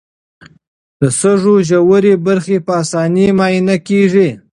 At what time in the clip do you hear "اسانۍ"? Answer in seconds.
2.81-3.27